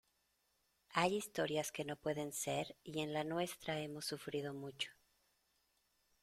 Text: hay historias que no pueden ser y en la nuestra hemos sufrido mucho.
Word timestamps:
hay 0.89 1.15
historias 1.15 1.71
que 1.71 1.85
no 1.85 1.95
pueden 1.95 2.33
ser 2.33 2.75
y 2.83 3.01
en 3.01 3.13
la 3.13 3.23
nuestra 3.23 3.81
hemos 3.81 4.03
sufrido 4.05 4.51
mucho. 4.51 4.89